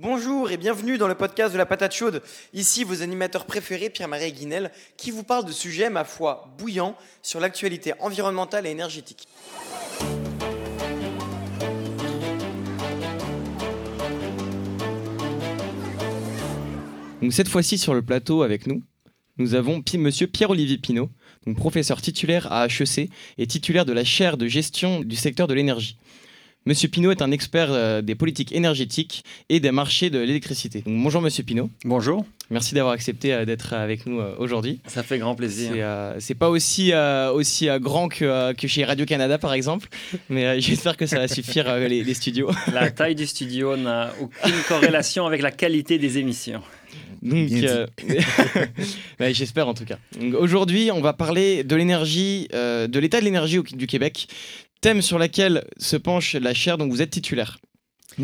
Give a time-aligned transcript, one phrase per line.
[0.00, 2.22] Bonjour et bienvenue dans le podcast de la patate chaude.
[2.54, 7.40] Ici vos animateurs préférés Pierre-Marie Guinel qui vous parlent de sujets, ma foi, bouillants sur
[7.40, 9.26] l'actualité environnementale et énergétique.
[17.20, 18.84] Donc cette fois-ci sur le plateau avec nous,
[19.36, 21.10] nous avons Monsieur Pierre-Olivier Pinault,
[21.56, 25.98] professeur titulaire à HEC et titulaire de la chaire de gestion du secteur de l'énergie.
[26.68, 30.82] Monsieur Pinault est un expert euh, des politiques énergétiques et des marchés de l'électricité.
[30.84, 34.78] Donc, bonjour Monsieur Pinault, Bonjour, merci d'avoir accepté euh, d'être avec nous euh, aujourd'hui.
[34.86, 35.70] ça fait grand plaisir.
[35.72, 39.54] C'est euh, c'est pas aussi, euh, aussi euh, grand que, euh, que chez Radio-Canada par
[39.54, 39.88] exemple,
[40.28, 42.50] mais euh, j'espère que ça va suffire euh, les, les studios.
[42.74, 46.60] La taille du studio n'a aucune corrélation avec la qualité des émissions.
[47.22, 47.66] Donc, Bien dit.
[47.66, 47.86] euh,
[49.20, 49.98] ouais, j'espère en tout cas.
[50.20, 54.28] Donc, Aujourd'hui, on va parler de l'énergie, euh, de l'état de l'énergie au- du Québec,
[54.80, 57.58] thème sur lequel se penche la chaire dont vous êtes titulaire.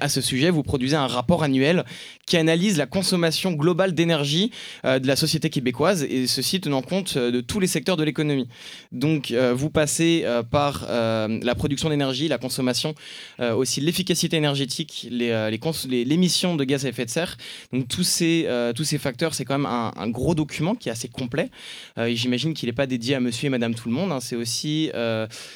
[0.00, 1.84] À ce sujet, vous produisez un rapport annuel
[2.26, 4.50] qui analyse la consommation globale d'énergie
[4.84, 8.02] euh, de la société québécoise et ceci tenant compte euh, de tous les secteurs de
[8.02, 8.48] l'économie.
[8.90, 12.94] Donc, euh, vous passez par la production d'énergie, la consommation,
[13.40, 17.36] aussi l'efficacité énergétique, euh, les les- l'émission de gaz à effet de serre.
[17.72, 21.08] Donc, tous ces, tous ces facteurs, c'est quand même un, gros document qui est assez
[21.08, 21.50] complet.
[21.98, 24.12] Et J'imagine qu'il n'est pas dédié à monsieur et madame tout le monde.
[24.12, 24.20] hein.
[24.20, 24.90] C'est aussi,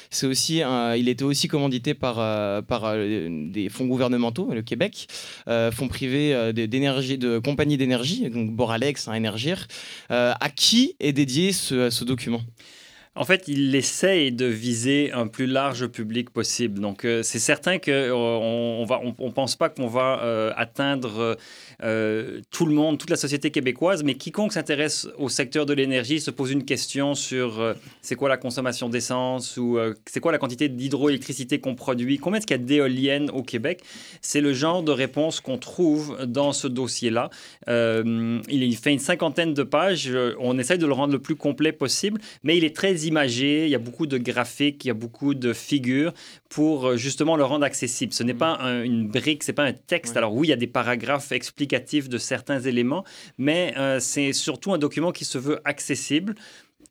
[0.09, 0.61] c'est aussi
[0.97, 2.15] il était aussi commandité par,
[2.63, 5.07] par des fonds gouvernementaux, le Québec,
[5.47, 9.67] euh, fonds privés euh, d'énergie, de compagnies d'énergie, donc Boralex, hein, Énergir.
[10.11, 12.41] Euh, à qui est dédié ce document?
[13.13, 16.79] En fait, il essaye de viser un plus large public possible.
[16.79, 21.37] Donc, euh, c'est certain qu'on on va, on, on pense pas qu'on va euh, atteindre
[21.83, 26.21] euh, tout le monde, toute la société québécoise, mais quiconque s'intéresse au secteur de l'énergie
[26.21, 30.31] se pose une question sur euh, c'est quoi la consommation d'essence ou euh, c'est quoi
[30.31, 33.81] la quantité d'hydroélectricité qu'on produit, combien est-ce qu'il y a d'éoliennes au Québec?
[34.21, 37.29] C'est le genre de réponse qu'on trouve dans ce dossier-là.
[37.67, 40.09] Euh, il fait une cinquantaine de pages.
[40.09, 43.65] Euh, On essaye de le rendre le plus complet possible, mais il est très imagé.
[43.65, 46.13] Il y a beaucoup de graphiques, il y a beaucoup de figures
[46.49, 48.13] pour euh, justement le rendre accessible.
[48.13, 50.17] Ce n'est pas un- une brique, c'est pas un texte.
[50.17, 53.03] Alors oui, il y a des paragraphes explicatifs de certains éléments,
[53.37, 56.35] mais euh, c'est surtout un document qui se veut accessible.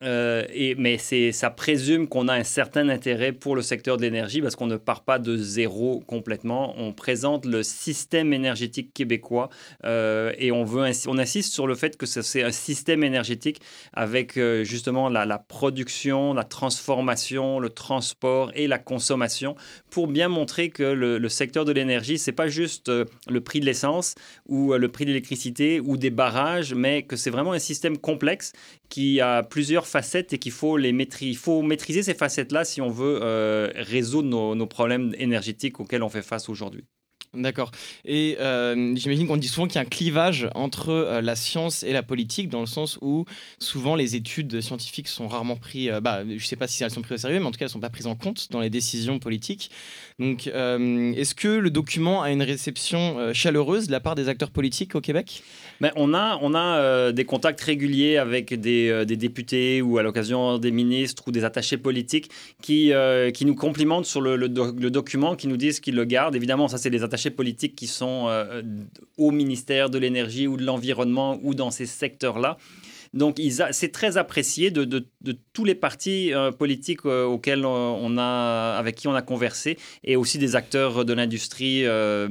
[0.02, 4.40] Euh, et, mais ça présume qu'on a un certain intérêt pour le secteur de l'énergie
[4.40, 6.74] parce qu'on ne part pas de zéro complètement.
[6.78, 9.50] On présente le système énergétique québécois
[9.84, 13.60] euh, et on, veut, on insiste sur le fait que ce- c'est un système énergétique
[13.92, 19.54] avec euh, justement la, production, la transformation, le transport et la consommation
[19.90, 24.14] pour bien montrer que le, secteur de l'énergie, c'est pas juste le prix de l'essence
[24.48, 28.52] ou le prix de l'électricité ou des barrages, mais que c'est vraiment un système complexe
[28.90, 31.30] qui a plusieurs facettes et qu'il faut les maîtriser.
[31.30, 36.02] Il faut maîtriser ces facettes-là si on veut euh, résoudre nos, nos problèmes énergétiques auxquels
[36.02, 36.84] on fait face aujourd'hui.
[37.32, 37.70] D'accord.
[38.04, 41.84] Et euh, j'imagine qu'on dit souvent qu'il y a un clivage entre euh, la science
[41.84, 43.24] et la politique, dans le sens où
[43.60, 46.90] souvent les études scientifiques sont rarement prises, euh, bah, je ne sais pas si elles
[46.90, 48.48] sont prises au sérieux, mais en tout cas elles ne sont pas prises en compte
[48.50, 49.70] dans les décisions politiques.
[50.18, 54.94] Donc est-ce que le document a une réception chaleureuse de la part des acteurs politiques
[54.94, 55.42] au Québec?
[55.80, 61.32] Mais on a, des contacts réguliers avec des, députés ou à l'occasion des ministres ou
[61.32, 62.30] des attachés politiques
[62.60, 62.92] qui,
[63.42, 64.48] nous complimentent sur le, le
[64.90, 66.36] document, qui nous disent qu'ils le gardent.
[66.36, 68.62] Évidemment, ça, c'est les attachés politiques qui sont euh,
[69.18, 72.56] au ministère de l'énergie ou de l'environnement ou dans ces secteurs-là.
[73.12, 73.40] Donc,
[73.72, 75.04] c'est très apprécié de,
[75.52, 80.14] tous les partis euh, politiques euh, auxquels on a, avec qui on a conversé et
[80.14, 82.28] aussi des acteurs de l'industrie, euh,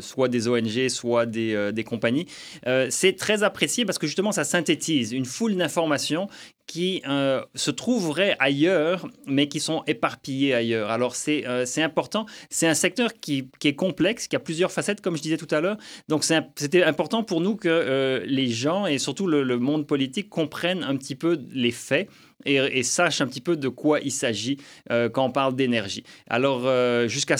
[0.00, 2.26] soit des ONG, soit des, euh, des compagnies.
[2.66, 6.28] Euh, c'est très apprécié parce que justement, ça synthétise une foule d'informations
[6.66, 10.90] qui euh, se trouveraient ailleurs, mais qui sont éparpillées ailleurs.
[10.90, 12.26] Alors, c'est euh, important.
[12.50, 15.52] C'est un secteur qui, qui est complexe, qui a plusieurs facettes, comme je disais tout
[15.52, 15.76] à l'heure.
[16.08, 20.82] Donc, c'était important pour nous que euh, les gens et surtout le monde politique comprennent
[20.82, 22.08] un petit peu les faits
[22.44, 24.58] et, sachent un petit peu de quoi il s'agit
[24.90, 26.04] euh, quand on parle d'énergie.
[26.28, 27.36] Alors, euh, jusqu'à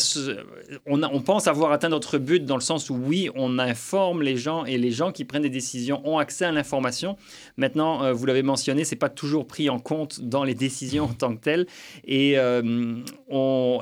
[0.86, 4.36] on, on pense avoir atteint notre but dans le sens où, oui, on informe les
[4.36, 7.16] gens et les gens qui prennent des décisions ont accès à l'information.
[7.56, 11.14] Maintenant, euh, vous l'avez mentionné, c'est pas toujours pris en compte dans les décisions en
[11.14, 11.66] tant que telles.
[12.04, 12.36] Et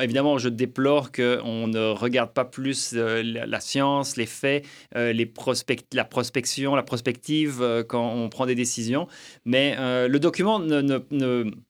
[0.01, 4.65] évidemment, je déplore qu'on ne regarde pas plus la, science, les faits,
[4.95, 9.07] les prospect- la prospection, la prospective quand on prend des décisions.
[9.45, 11.65] Mais le document ne- ne-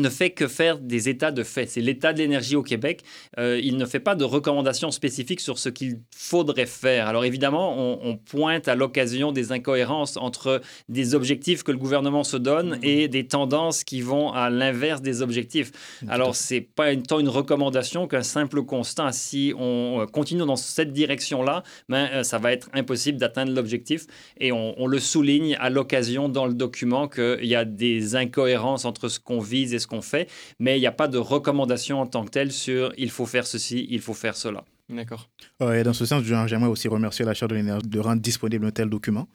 [0.00, 1.66] ne fait que faire des états de fait.
[1.66, 3.02] C'est l'état de l'énergie au Québec.
[3.38, 7.06] Euh, il ne fait pas de recommandations spécifiques sur ce qu'il faudrait faire.
[7.06, 12.36] Alors évidemment, on, pointe à l'occasion des incohérences entre des objectifs que le gouvernement se
[12.36, 12.84] donne mmh.
[12.84, 15.72] et des tendances qui vont à l'inverse des objectifs.
[16.08, 19.12] Alors c'est pas tant une recommandation qu'un simple constat.
[19.12, 24.06] Si on euh, continue dans cette direction-là, ben, euh, ça va être impossible d'atteindre l'objectif.
[24.38, 28.84] Et on, on le souligne à l'occasion dans le document qu'il y a des incohérences
[28.84, 30.28] entre ce qu'on vise et ce qu'on fait,
[30.58, 33.46] mais il n'y a pas de recommandation en tant que telle sur il faut faire
[33.46, 34.64] ceci, il faut faire cela.
[34.90, 35.30] D'accord.
[35.72, 38.70] et dans ce sens, j'aimerais aussi remercier la Charte de l'énergie de rendre disponible un
[38.72, 39.28] tel document.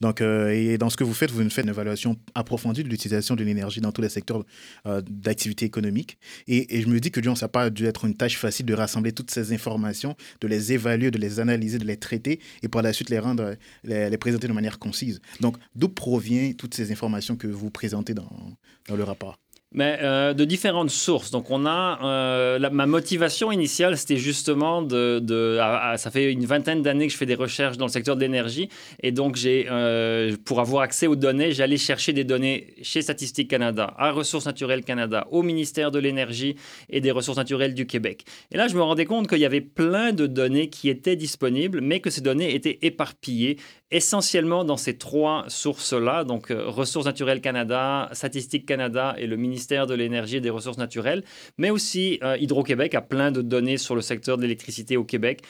[0.00, 3.36] Donc, euh, et dans ce que vous faites, vous faites une évaluation approfondie de l'utilisation
[3.36, 4.42] de l'énergie dans tous les secteurs
[4.86, 6.16] euh, d'activité économique.
[6.48, 9.12] Et, je me dis que ça n'a pas dû être une tâche facile de rassembler
[9.12, 12.94] toutes ces informations, de les évaluer, de les analyser, de les traiter et par la
[12.94, 13.54] suite les rendre,
[13.84, 15.20] les, les présenter de manière concise.
[15.40, 18.56] Donc, d'où proviennent toutes ces informations que vous présentez dans,
[18.88, 19.41] dans le rapport?
[19.74, 21.30] Mais euh, de différentes sources.
[21.30, 25.58] Donc, on a euh, ma motivation initiale, c'était justement de, de
[25.96, 28.68] ça fait une vingtaine d'années que je fais des recherches dans le secteur de l'énergie,
[29.02, 33.48] et donc j'ai, euh, pour avoir accès aux données, j'allais chercher des données chez Statistique
[33.48, 36.56] Canada, à Ressources naturelles Canada, au ministère de l'énergie
[36.90, 38.24] et des Ressources naturelles du Québec.
[38.50, 41.80] Et là, je me rendais compte qu'il y avait plein de données qui étaient disponibles,
[41.80, 43.58] mais que ces données étaient éparpillées
[43.90, 49.94] essentiellement dans ces trois sources-là, donc Ressources naturelles Canada, Statistique Canada et le ministère de
[49.94, 51.22] l'Énergie et des Ressources naturelles,
[51.58, 55.42] mais aussi euh, Hydro-Québec a plein de données sur le secteur de l'électricité au Québec.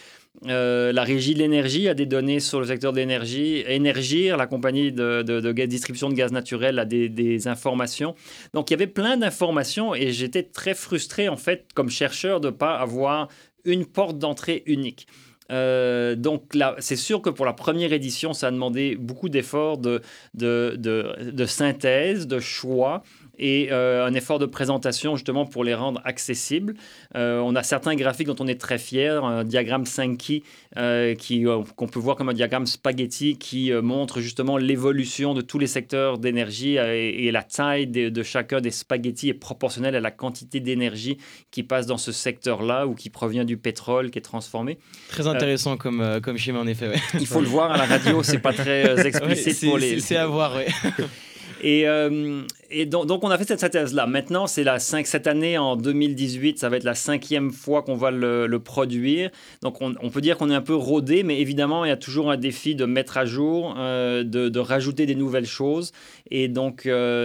[0.47, 3.63] Euh, la Régie de l'énergie a des données sur le secteur de l'énergie.
[3.67, 8.15] Énergir, la compagnie de, distribution de gaz naturel, a des, informations.
[8.55, 12.49] Donc, il y avait plein d'informations et j'étais très frustré, en fait, comme chercheur, de
[12.49, 13.29] ne pas avoir
[13.65, 15.07] une porte d'entrée unique.
[15.51, 19.79] Euh, donc là, c'est sûr que pour la première édition, ça a demandé beaucoup d'efforts
[19.79, 20.01] de,
[20.35, 23.03] de, de, synthèse, de choix
[23.39, 26.75] et euh, un effort de présentation justement pour les rendre accessibles.
[27.17, 30.45] Euh, on a certains graphiques dont on est très fier, un diagramme 5 qui
[30.75, 36.19] qu'on peut voir comme un diagramme spaghetti qui montre justement l'évolution de tous les secteurs
[36.19, 41.19] d'énergie et, la taille de, de, chacun des spaghettis est proportionnelle à la quantité d'énergie
[41.51, 44.79] qui passe dans ce secteur-là ou qui provient du pétrole qui est transformé.
[45.09, 46.93] Très intéressant comme, euh, comme schéma, en effet.
[47.19, 50.01] Il faut le voir à la radio, c'est pas très euh, explicite pour les.
[50.01, 50.65] C'est à voir, oui.
[51.63, 52.43] Et, euh,
[52.87, 54.07] donc, on a fait cette synthèse-là.
[54.07, 57.95] Maintenant, c'est la 5, cette année, en 2018, ça va être la cinquième fois qu'on
[57.95, 59.31] va le, produire.
[59.63, 62.31] Donc, on, peut dire qu'on est un peu rodé, mais évidemment, il y a toujours
[62.31, 65.93] un défi de mettre à jour, de, de, rajouter des nouvelles choses.
[66.31, 66.83] Et donc,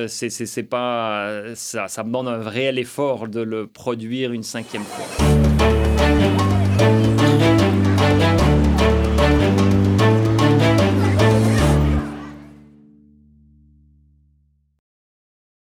[0.07, 6.56] c'est pas, ça, ça demande un réel effort de le produire une cinquième fois.